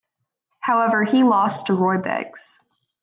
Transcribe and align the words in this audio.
However 0.61 1.03
he 1.03 1.21
lost 1.21 1.67
to 1.67 1.73
Roy 1.75 1.99
Beggs. 1.99 2.57